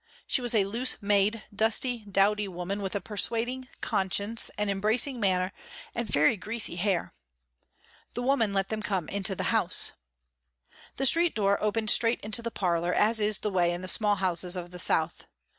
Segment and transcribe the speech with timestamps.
[0.25, 5.51] She was a loose made, dusty, dowdy woman with a persuading, conscious and embracing manner
[5.93, 7.13] and very greasy hair.
[8.15, 9.91] The woman let them come into the house.
[10.97, 14.15] The street door opened straight into the parlor, as is the way in the small
[14.15, 15.27] houses of the south.